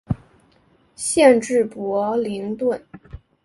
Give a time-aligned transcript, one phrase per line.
[0.95, 2.83] 县治伯灵顿。